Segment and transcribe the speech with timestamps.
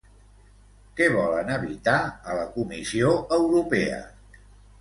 [0.99, 4.01] Què volen evitar a la Comissió Europea?